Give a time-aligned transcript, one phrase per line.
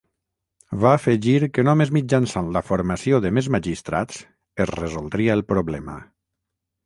[0.83, 4.21] Va afegir que només mitjançant la formació de més magistrats
[4.65, 5.99] es resoldria el problema.